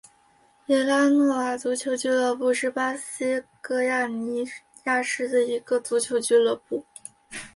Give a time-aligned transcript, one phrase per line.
[0.65, 4.43] 维拉诺瓦足球俱乐部是巴西戈亚尼
[4.85, 6.83] 亚市的一个足球俱乐部。